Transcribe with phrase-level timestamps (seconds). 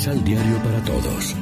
[0.00, 1.36] Misal Diario para Todos.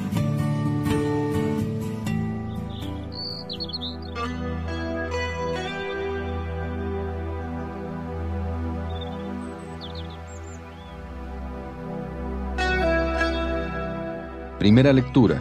[14.58, 15.40] Primera lectura.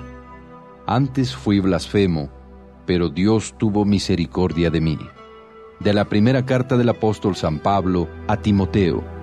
[0.85, 2.29] Antes fui blasfemo,
[2.85, 4.99] pero Dios tuvo misericordia de mí.
[5.79, 9.16] De la primera carta del apóstol San Pablo a Timoteo.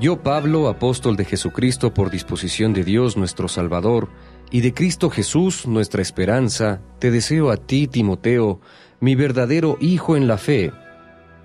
[0.00, 4.08] Yo, Pablo, apóstol de Jesucristo por disposición de Dios nuestro Salvador,
[4.50, 8.60] y de Cristo Jesús nuestra esperanza, te deseo a ti, Timoteo,
[9.00, 10.72] mi verdadero Hijo en la fe,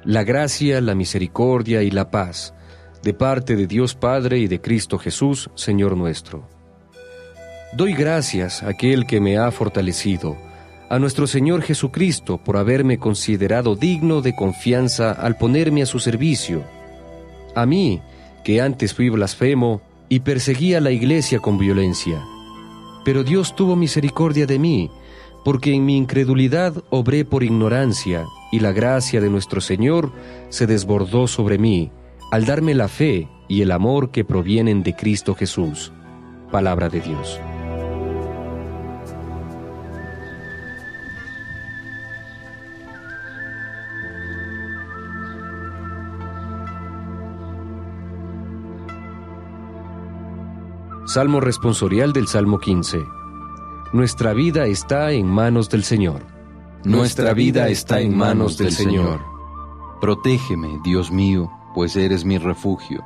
[0.04, 2.55] la gracia, la misericordia y la paz,
[3.04, 6.48] de parte de Dios Padre y de Cristo Jesús, Señor nuestro.
[7.73, 10.37] Doy gracias a aquel que me ha fortalecido,
[10.90, 16.63] a nuestro Señor Jesucristo por haberme considerado digno de confianza al ponerme a su servicio.
[17.55, 18.02] A mí,
[18.43, 22.21] que antes fui blasfemo y perseguía la iglesia con violencia.
[23.05, 24.90] Pero Dios tuvo misericordia de mí,
[25.46, 30.12] porque en mi incredulidad obré por ignorancia, y la gracia de nuestro Señor
[30.49, 31.91] se desbordó sobre mí,
[32.31, 35.91] al darme la fe y el amor que provienen de Cristo Jesús.
[36.51, 37.40] Palabra de Dios.
[51.10, 53.04] Salmo responsorial del Salmo 15.
[53.93, 56.21] Nuestra vida está en manos del Señor.
[56.84, 59.20] Nuestra vida está en manos del Señor.
[59.99, 63.04] Protégeme, Dios mío, pues eres mi refugio.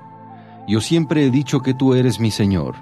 [0.68, 2.76] Yo siempre he dicho que tú eres mi Señor.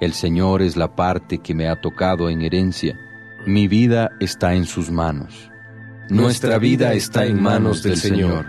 [0.00, 2.98] El Señor es la parte que me ha tocado en herencia.
[3.46, 5.52] Mi vida está en sus manos.
[6.10, 8.44] Nuestra vida está en manos del Señor.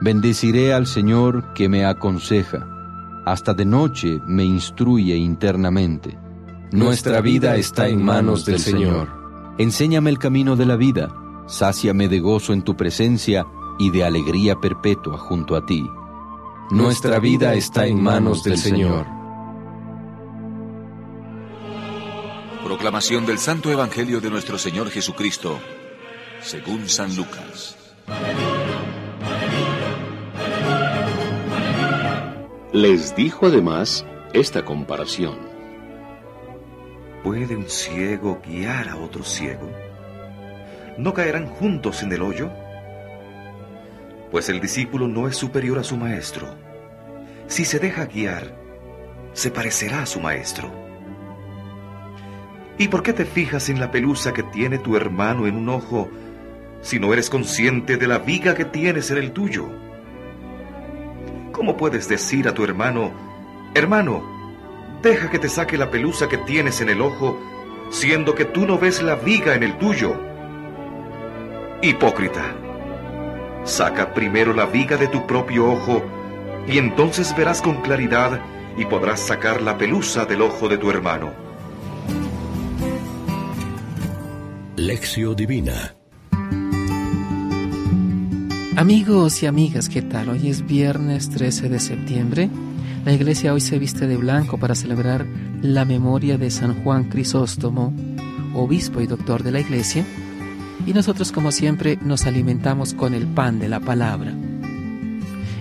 [0.00, 2.79] Bendeciré al Señor que me aconseja
[3.24, 6.18] hasta de noche me instruye internamente.
[6.72, 9.08] Nuestra vida está en manos del Señor.
[9.58, 11.14] Enséñame el camino de la vida,
[11.46, 13.46] sáciame de gozo en tu presencia
[13.78, 15.88] y de alegría perpetua junto a ti.
[16.70, 19.06] Nuestra vida está en manos del Señor.
[22.62, 25.58] Proclamación del Santo Evangelio de nuestro Señor Jesucristo,
[26.40, 27.76] según San Lucas.
[32.72, 35.40] Les dijo además esta comparación.
[37.24, 39.68] ¿Puede un ciego guiar a otro ciego?
[40.96, 42.48] ¿No caerán juntos en el hoyo?
[44.30, 46.54] Pues el discípulo no es superior a su maestro.
[47.48, 48.54] Si se deja guiar,
[49.32, 50.70] se parecerá a su maestro.
[52.78, 56.08] ¿Y por qué te fijas en la pelusa que tiene tu hermano en un ojo
[56.82, 59.89] si no eres consciente de la viga que tienes en el tuyo?
[61.52, 63.10] ¿Cómo puedes decir a tu hermano,
[63.74, 64.22] hermano,
[65.02, 67.38] deja que te saque la pelusa que tienes en el ojo,
[67.90, 70.14] siendo que tú no ves la viga en el tuyo?
[71.82, 72.54] Hipócrita,
[73.64, 76.02] saca primero la viga de tu propio ojo,
[76.66, 78.40] y entonces verás con claridad
[78.76, 81.32] y podrás sacar la pelusa del ojo de tu hermano.
[84.76, 85.94] Lección Divina
[88.80, 90.30] Amigos y amigas, ¿qué tal?
[90.30, 92.48] Hoy es viernes 13 de septiembre.
[93.04, 95.26] La iglesia hoy se viste de blanco para celebrar
[95.60, 97.92] la memoria de San Juan Crisóstomo,
[98.54, 100.06] obispo y doctor de la iglesia.
[100.86, 104.32] Y nosotros, como siempre, nos alimentamos con el pan de la palabra.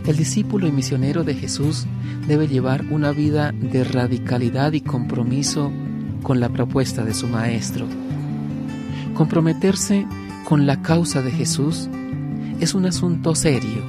[0.08, 1.88] El discípulo y misionero de Jesús
[2.26, 5.74] debe llevar una vida de radicalidad y compromiso
[6.24, 7.86] con la propuesta de su Maestro.
[9.14, 10.08] Comprometerse
[10.46, 11.90] con la causa de Jesús
[12.60, 13.84] es un asunto serio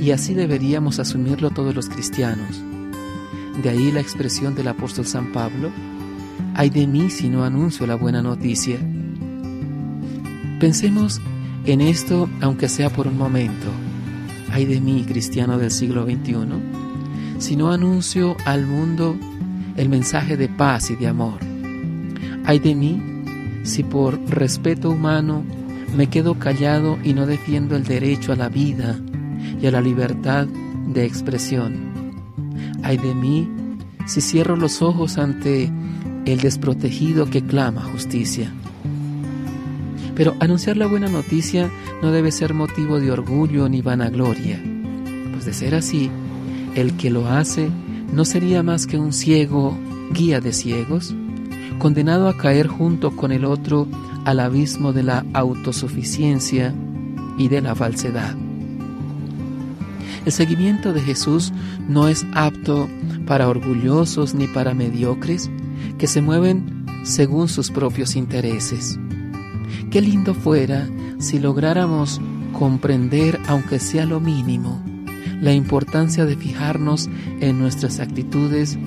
[0.00, 2.62] y así deberíamos asumirlo todos los cristianos.
[3.62, 5.70] De ahí la expresión del apóstol San Pablo,
[6.54, 8.78] ay de mí si no anuncio la buena noticia.
[10.58, 11.20] Pensemos
[11.66, 13.66] en esto aunque sea por un momento.
[14.52, 16.34] Ay de mí, cristiano del siglo XXI,
[17.38, 19.16] si no anuncio al mundo
[19.76, 21.38] el mensaje de paz y de amor.
[22.44, 23.02] Ay de mí
[23.62, 25.44] si por respeto humano
[25.96, 28.98] me quedo callado y no defiendo el derecho a la vida
[29.60, 31.90] y a la libertad de expresión.
[32.82, 33.48] Ay de mí
[34.06, 35.70] si cierro los ojos ante
[36.24, 38.52] el desprotegido que clama justicia.
[40.14, 41.70] Pero anunciar la buena noticia
[42.02, 44.60] no debe ser motivo de orgullo ni vanagloria,
[45.32, 46.10] pues de ser así,
[46.74, 47.70] el que lo hace
[48.12, 49.78] no sería más que un ciego
[50.12, 51.14] guía de ciegos,
[51.78, 53.86] condenado a caer junto con el otro
[54.24, 56.74] al abismo de la autosuficiencia
[57.38, 58.36] y de la falsedad.
[60.24, 61.52] El seguimiento de Jesús
[61.88, 62.88] no es apto
[63.26, 65.50] para orgullosos ni para mediocres
[65.98, 68.98] que se mueven según sus propios intereses.
[69.90, 70.88] Qué lindo fuera
[71.18, 72.20] si lográramos
[72.52, 74.82] comprender, aunque sea lo mínimo,
[75.40, 77.08] la importancia de fijarnos
[77.40, 78.78] en nuestras actitudes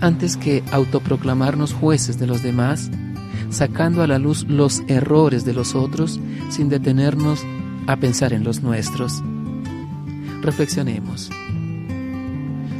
[0.00, 2.90] antes que autoproclamarnos jueces de los demás,
[3.52, 6.18] sacando a la luz los errores de los otros
[6.48, 7.44] sin detenernos
[7.86, 9.22] a pensar en los nuestros.
[10.40, 11.30] Reflexionemos.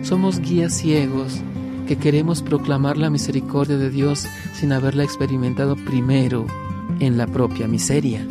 [0.02, 1.40] Somos guías ciegos
[1.86, 6.46] que queremos proclamar la misericordia de Dios sin haberla experimentado primero
[7.00, 8.26] en la propia miseria.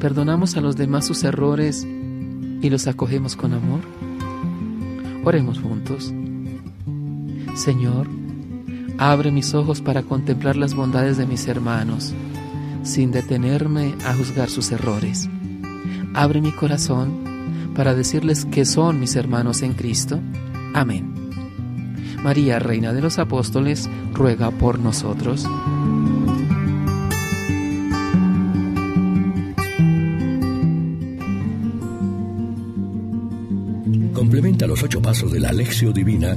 [0.00, 3.80] Perdonamos a los demás sus errores y los acogemos con amor.
[5.24, 6.12] Oremos juntos.
[7.54, 8.06] Señor,
[8.98, 12.14] abre mis ojos para contemplar las bondades de mis hermanos,
[12.82, 15.28] sin detenerme a juzgar sus errores.
[16.14, 20.20] Abre mi corazón para decirles que son mis hermanos en Cristo.
[20.74, 21.12] Amén.
[22.22, 25.46] María, Reina de los Apóstoles, ruega por nosotros.
[34.12, 36.36] Complementa los ocho pasos de la Alexio Divina